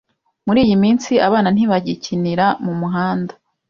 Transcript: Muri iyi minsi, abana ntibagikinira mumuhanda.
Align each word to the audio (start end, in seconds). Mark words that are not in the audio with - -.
Muri 0.45 0.59
iyi 0.65 0.75
minsi, 0.83 1.11
abana 1.27 1.49
ntibagikinira 1.51 2.45
mumuhanda. 2.63 3.33